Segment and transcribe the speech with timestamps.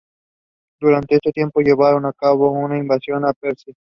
[0.79, 3.75] Durante este tiempo llevaron a cabo una invasión de Persia.